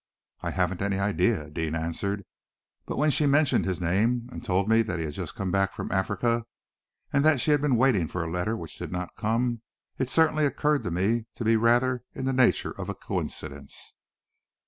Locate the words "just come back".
5.13-5.73